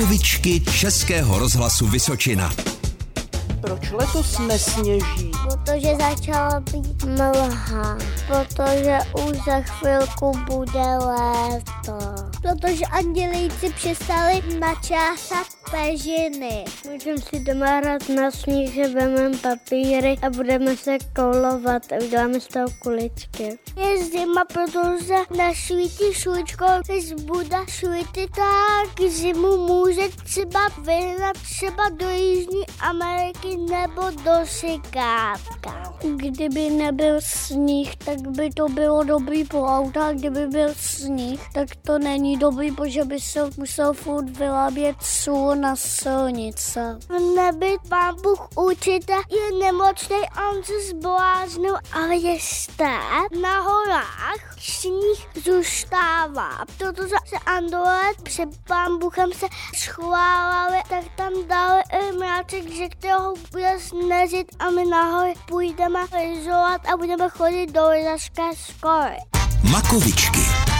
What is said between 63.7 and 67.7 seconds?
snežit a my nahoře půjdeme lyžovat a budeme chodit